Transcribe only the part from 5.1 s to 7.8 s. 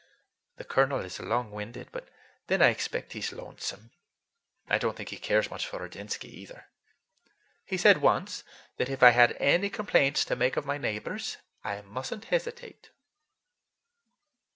cares much for Ordinsky, either. He